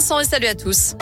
Vincent 0.00 0.18
et 0.18 0.24
salut 0.24 0.46
à 0.46 0.54
tous. 0.54 0.94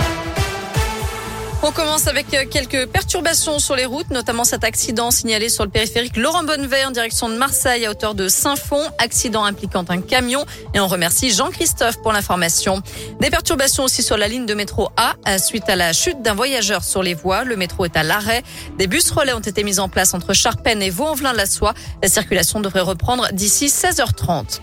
On 1.63 1.71
commence 1.71 2.09
avec 2.09 2.35
euh, 2.35 2.45
quelques 2.51 2.89
perturbations 2.89 3.61
sur 3.61 3.77
les 3.77 3.85
routes, 3.85 4.11
notamment 4.11 4.43
cet 4.43 4.65
accident 4.65 5.13
signalé 5.13 5.49
sur 5.49 5.63
le 5.63 5.71
périphérique 5.71 6.17
Laurent 6.17 6.43
Bonnevet 6.43 6.85
en 6.85 6.91
direction 6.91 7.29
de 7.29 7.37
Marseille 7.37 7.87
à 7.87 7.93
hauteur 7.93 8.17
de 8.17 8.27
Saint-Fond, 8.27 8.83
accident 8.99 9.45
impliquant 9.45 9.85
un 9.89 10.01
camion 10.01 10.45
et 10.75 10.81
on 10.81 10.89
remercie 10.89 11.31
Jean-Christophe 11.31 12.03
pour 12.03 12.13
l'information. 12.13 12.83
Des 13.21 13.31
perturbations 13.31 13.85
aussi 13.85 14.03
sur 14.03 14.17
la 14.17 14.27
ligne 14.27 14.47
de 14.47 14.55
métro 14.55 14.89
A 14.97 15.39
suite 15.39 15.69
à 15.69 15.77
la 15.77 15.93
chute 15.93 16.21
d'un 16.21 16.35
voyageur 16.35 16.83
sur 16.83 17.05
les 17.05 17.15
voies. 17.15 17.45
Le 17.45 17.55
métro 17.55 17.85
est 17.85 17.97
à 17.97 18.03
l'arrêt. 18.03 18.43
Des 18.79 18.89
bus 18.89 19.09
relais 19.13 19.33
ont 19.33 19.39
été 19.39 19.63
mis 19.63 19.79
en 19.79 19.89
place 19.89 20.13
entre 20.13 20.33
Charpennes 20.33 20.83
et 20.83 20.91
Vaux-en-Velin-la-Soie. 20.91 21.75
La 22.03 22.09
circulation 22.09 22.59
devrait 22.59 22.81
reprendre 22.81 23.29
d'ici 23.31 23.67
16h30. 23.67 24.59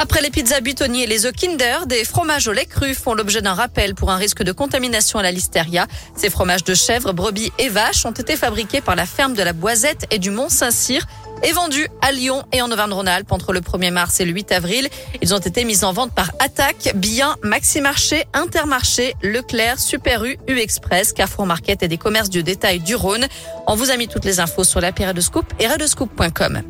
Après 0.00 0.22
les 0.22 0.30
pizzas 0.30 0.60
butonniers 0.60 1.02
et 1.02 1.06
les 1.08 1.26
œufs 1.26 1.32
Kinder, 1.32 1.86
des 1.86 2.04
fromages 2.04 2.46
au 2.46 2.52
lait 2.52 2.66
cru 2.66 2.94
font 2.94 3.14
l'objet 3.14 3.42
d'un 3.42 3.54
rappel 3.54 3.96
pour 3.96 4.12
un 4.12 4.16
risque 4.16 4.44
de 4.44 4.52
contamination 4.52 5.18
à 5.18 5.22
la 5.24 5.32
listeria. 5.32 5.88
Ces 6.14 6.30
fromages 6.30 6.62
de 6.62 6.72
chèvre, 6.72 7.12
brebis 7.12 7.50
et 7.58 7.68
vaches 7.68 8.06
ont 8.06 8.12
été 8.12 8.36
fabriqués 8.36 8.80
par 8.80 8.94
la 8.94 9.06
ferme 9.06 9.34
de 9.34 9.42
la 9.42 9.52
Boisette 9.52 10.06
et 10.12 10.20
du 10.20 10.30
Mont-Saint-Cyr 10.30 11.04
et 11.42 11.50
vendus 11.50 11.88
à 12.00 12.12
Lyon 12.12 12.44
et 12.52 12.62
en 12.62 12.70
Auvergne-Rhône-Alpes 12.70 13.32
entre 13.32 13.52
le 13.52 13.60
1er 13.60 13.90
mars 13.90 14.20
et 14.20 14.24
le 14.24 14.30
8 14.30 14.52
avril. 14.52 14.88
Ils 15.20 15.34
ont 15.34 15.38
été 15.38 15.64
mis 15.64 15.84
en 15.84 15.92
vente 15.92 16.14
par 16.14 16.30
Attaque, 16.38 16.92
Bien, 16.94 17.34
Maximarché, 17.42 18.24
Intermarché, 18.34 19.14
Leclerc, 19.24 19.80
Super 19.80 20.24
U, 20.24 20.38
U 20.46 20.60
Express, 20.60 21.12
Carrefour 21.12 21.46
Market 21.46 21.82
et 21.82 21.88
des 21.88 21.98
commerces 21.98 22.30
du 22.30 22.44
détail 22.44 22.78
du 22.78 22.94
Rhône. 22.94 23.26
On 23.66 23.74
vous 23.74 23.90
a 23.90 23.96
mis 23.96 24.06
toutes 24.06 24.24
les 24.24 24.38
infos 24.38 24.62
sur 24.62 24.80
la 24.80 24.92
de 24.92 25.20
et 25.58 25.66
radescoop.com. 25.66 26.62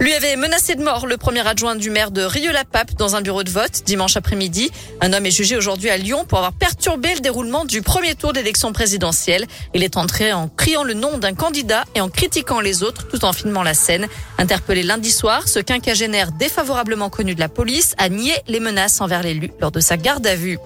Lui 0.00 0.12
avait 0.12 0.34
menacé 0.36 0.74
de 0.74 0.82
mort 0.82 1.06
le 1.06 1.16
premier 1.16 1.46
adjoint 1.46 1.76
du 1.76 1.88
maire 1.88 2.10
de 2.10 2.22
Rieux-la-Pape 2.22 2.94
dans 2.94 3.14
un 3.14 3.22
bureau 3.22 3.44
de 3.44 3.50
vote 3.50 3.84
dimanche 3.86 4.16
après-midi. 4.16 4.72
Un 5.00 5.12
homme 5.12 5.24
est 5.24 5.30
jugé 5.30 5.56
aujourd'hui 5.56 5.88
à 5.88 5.96
Lyon 5.96 6.24
pour 6.26 6.38
avoir 6.38 6.52
perturbé 6.52 7.14
le 7.14 7.20
déroulement 7.20 7.64
du 7.64 7.80
premier 7.80 8.16
tour 8.16 8.32
d'élection 8.32 8.72
présidentielle. 8.72 9.46
Il 9.72 9.84
est 9.84 9.96
entré 9.96 10.32
en 10.32 10.48
criant 10.48 10.82
le 10.82 10.94
nom 10.94 11.18
d'un 11.18 11.34
candidat 11.34 11.84
et 11.94 12.00
en 12.00 12.08
critiquant 12.08 12.60
les 12.60 12.82
autres 12.82 13.06
tout 13.06 13.24
en 13.24 13.32
filmant 13.32 13.62
la 13.62 13.74
scène. 13.74 14.08
Interpellé 14.36 14.82
lundi 14.82 15.12
soir, 15.12 15.46
ce 15.46 15.60
quinquagénaire 15.60 16.32
défavorablement 16.32 17.08
connu 17.08 17.36
de 17.36 17.40
la 17.40 17.48
police 17.48 17.94
a 17.96 18.08
nié 18.08 18.34
les 18.48 18.60
menaces 18.60 19.00
envers 19.00 19.22
l'élu 19.22 19.52
lors 19.60 19.70
de 19.70 19.80
sa 19.80 19.96
garde 19.96 20.26
à 20.26 20.34
vue. 20.34 20.58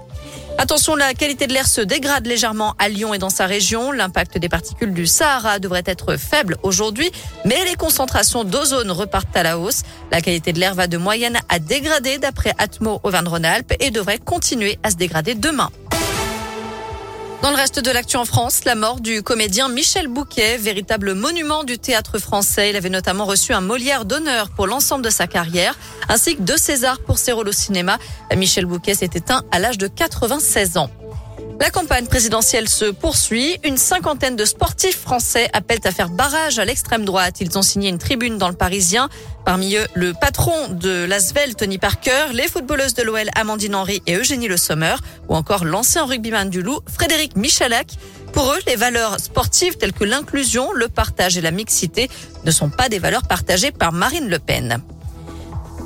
Attention, 0.61 0.97
la 0.97 1.15
qualité 1.15 1.47
de 1.47 1.53
l'air 1.53 1.69
se 1.69 1.81
dégrade 1.81 2.27
légèrement 2.27 2.75
à 2.81 2.89
Lyon 2.89 3.15
et 3.15 3.19
dans 3.19 3.31
sa 3.31 3.47
région. 3.47 3.93
L'impact 3.93 4.39
des 4.39 4.49
particules 4.49 4.93
du 4.93 5.07
Sahara 5.07 5.61
devrait 5.61 5.85
être 5.87 6.17
faible 6.17 6.57
aujourd'hui, 6.65 7.13
mais 7.45 7.65
les 7.65 7.77
concentrations 7.77 8.43
d'ozone 8.43 8.91
repartent 8.91 9.37
à 9.37 9.45
la 9.45 9.57
hausse. 9.57 9.83
La 10.11 10.21
qualité 10.21 10.53
de 10.53 10.59
l'air 10.59 10.75
va 10.75 10.89
de 10.89 10.97
moyenne 10.97 11.39
à 11.49 11.61
dégrader 11.61 12.19
d'après 12.19 12.55
Atmo 12.59 12.99
Auvergne-Rhône-Alpes 13.05 13.75
et 13.79 13.93
devrait 13.93 14.19
continuer 14.19 14.81
à 14.83 14.91
se 14.91 14.97
dégrader 14.97 15.37
demain. 15.37 15.71
Dans 17.43 17.51
le 17.51 17.57
reste 17.57 17.79
de 17.79 17.91
l'actu 17.93 18.17
en 18.17 18.25
France, 18.25 18.65
la 18.65 18.75
mort 18.75 19.01
du 19.01 19.23
comédien 19.23 19.69
Michel 19.69 20.09
Bouquet, 20.09 20.59
véritable 20.59 21.15
monument 21.15 21.63
du 21.63 21.79
théâtre 21.79 22.19
français. 22.19 22.71
Il 22.71 22.77
avait 22.77 22.91
notamment 22.91 23.27
reçu 23.27 23.53
un 23.53 23.61
Molière 23.61 24.05
d'honneur 24.05 24.51
pour 24.51 24.67
l'ensemble 24.67 25.05
de 25.05 25.11
sa 25.11 25.29
carrière, 25.29 25.79
ainsi 26.09 26.35
que 26.35 26.43
deux 26.43 26.57
Césars 26.57 26.99
pour 26.99 27.17
ses 27.17 27.31
rôles 27.31 27.49
au 27.49 27.53
cinéma. 27.53 27.99
Michel 28.37 28.67
Bouquet 28.67 28.95
s'est 28.95 29.11
éteint 29.15 29.45
à 29.53 29.61
l'âge 29.61 29.79
de 29.79 29.87
96 29.87 30.79
ans. 30.79 30.91
La 31.61 31.71
campagne 31.71 32.07
présidentielle 32.07 32.69
se 32.69 32.85
poursuit. 32.85 33.59
Une 33.65 33.77
cinquantaine 33.77 34.37
de 34.37 34.45
sportifs 34.45 35.01
français 35.01 35.51
appellent 35.53 35.81
à 35.85 35.91
faire 35.91 36.09
barrage 36.09 36.61
à 36.61 36.65
l'extrême 36.65 37.05
droite. 37.05 37.41
Ils 37.41 37.59
ont 37.59 37.63
signé 37.63 37.89
une 37.89 37.99
tribune 37.99 38.39
dans 38.39 38.49
le 38.49 38.55
Parisien. 38.55 39.09
Parmi 39.45 39.75
eux, 39.75 39.87
le 39.95 40.13
patron 40.13 40.69
de 40.69 41.05
l'Asvel, 41.05 41.57
Tony 41.57 41.79
Parker, 41.79 42.27
les 42.33 42.47
footballeuses 42.47 42.95
de 42.95 43.03
l'OL, 43.03 43.29
Amandine 43.35 43.75
Henry 43.75 44.03
et 44.07 44.15
Eugénie 44.15 44.47
Le 44.47 44.57
Sommer, 44.57 44.95
ou 45.29 45.35
encore 45.35 45.65
l'ancien 45.65 46.05
rugbyman 46.05 46.49
du 46.49 46.63
Loup, 46.63 46.81
Frédéric 46.87 47.35
Michalak. 47.35 47.89
Pour 48.33 48.53
eux, 48.53 48.59
les 48.69 48.77
valeurs 48.77 49.19
sportives 49.19 49.77
telles 49.79 49.93
que 49.93 50.05
l'inclusion, 50.05 50.73
le 50.73 50.87
partage 50.87 51.37
et 51.39 51.41
la 51.41 51.51
mixité 51.51 52.09
ne 52.45 52.53
sont 52.53 52.71
pas 52.71 52.89
des 52.89 53.01
valeurs 53.01 53.27
partagées 53.27 53.73
par 53.73 53.93
Marine 53.93 54.29
Le 54.29 54.39
Pen. 54.39 54.81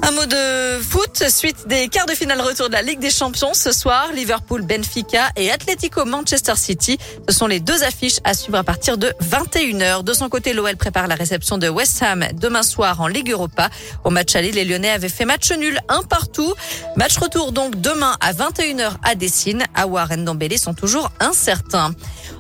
Un 0.05 0.11
mot 0.11 0.27
de 0.27 0.83
foot, 0.83 1.23
suite 1.29 1.69
des 1.69 1.87
quarts 1.87 2.07
de 2.07 2.13
finale 2.13 2.41
retour 2.41 2.67
de 2.67 2.73
la 2.73 2.83
Ligue 2.83 2.99
des 2.99 3.11
Champions 3.11 3.55
ce 3.55 3.71
soir, 3.71 4.11
Liverpool, 4.13 4.63
Benfica 4.63 5.31
et 5.37 5.53
Atletico 5.53 6.05
Manchester 6.05 6.57
City. 6.57 6.99
Ce 7.29 7.37
sont 7.37 7.47
les 7.47 7.61
deux 7.61 7.85
affiches 7.85 8.19
à 8.25 8.35
suivre 8.35 8.59
à 8.59 8.65
partir 8.65 8.99
de 8.99 9.13
21h. 9.23 10.03
De 10.03 10.13
son 10.13 10.29
côté, 10.29 10.55
l'OL 10.55 10.77
prépare 10.77 11.07
la 11.07 11.15
réception 11.15 11.57
de 11.57 11.69
West 11.69 12.03
Ham 12.03 12.25
demain 12.35 12.65
soir 12.65 13.01
en 13.01 13.07
Ligue 13.07 13.31
Europa. 13.31 13.71
Au 14.03 14.11
match 14.11 14.35
aller, 14.35 14.51
les 14.51 14.65
Lyonnais 14.65 14.91
avaient 14.91 15.09
fait 15.09 15.25
match 15.25 15.53
nul 15.53 15.79
un 15.89 16.03
partout. 16.03 16.53
Match 16.97 17.17
retour 17.19 17.53
donc 17.53 17.81
demain 17.81 18.17
à 18.21 18.33
21h 18.33 18.95
à 19.05 19.15
Dessine. 19.15 19.63
Aouar 19.77 20.11
et 20.11 20.17
Ndombele 20.17 20.59
sont 20.59 20.75
toujours 20.75 21.13
incertains. 21.21 21.95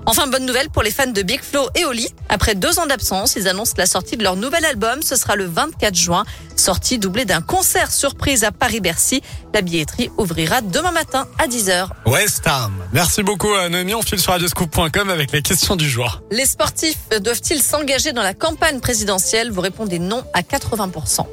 Enfin, 0.04 0.26
bonne 0.26 0.46
nouvelle 0.46 0.68
pour 0.68 0.82
les 0.82 0.90
fans 0.90 1.06
de 1.06 1.22
Big 1.22 1.40
Flo 1.40 1.68
et 1.76 1.84
Oli. 1.84 2.08
Après 2.28 2.56
deux 2.56 2.80
ans 2.80 2.86
d'absence, 2.86 3.36
ils 3.36 3.46
annoncent 3.46 3.74
la 3.76 3.86
sortie 3.86 4.16
de 4.16 4.24
leur 4.24 4.34
nouvel 4.34 4.64
album. 4.64 5.00
Ce 5.00 5.14
sera 5.14 5.36
le 5.36 5.44
24 5.44 5.94
juin. 5.94 6.24
Sortie 6.56 6.98
doublée 6.98 7.24
d'un 7.24 7.40
concert 7.40 7.90
surprise 7.90 8.44
à 8.44 8.52
Paris-Bercy. 8.52 9.22
La 9.54 9.60
billetterie 9.60 10.10
ouvrira 10.18 10.60
demain 10.60 10.92
matin 10.92 11.26
à 11.38 11.46
10h. 11.46 11.88
West 12.06 12.46
Ham. 12.46 12.72
Merci 12.92 13.22
beaucoup, 13.22 13.48
Noémie. 13.70 13.94
On 13.94 14.02
file 14.02 14.20
sur 14.20 14.32
radioscoop.com 14.32 15.10
avec 15.10 15.32
les 15.32 15.42
questions 15.42 15.76
du 15.76 15.88
jour. 15.88 16.22
Les 16.30 16.46
sportifs 16.46 17.08
doivent-ils 17.20 17.62
s'engager 17.62 18.12
dans 18.12 18.22
la 18.22 18.34
campagne 18.34 18.80
présidentielle? 18.80 19.50
Vous 19.50 19.60
répondez 19.60 19.98
non 19.98 20.22
à 20.34 20.42
80%. 20.42 21.26